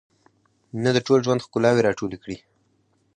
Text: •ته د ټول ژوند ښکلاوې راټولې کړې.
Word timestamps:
•ته 0.83 0.89
د 0.93 0.97
ټول 1.07 1.19
ژوند 1.25 1.43
ښکلاوې 1.45 1.85
راټولې 1.87 2.17
کړې. 2.23 2.37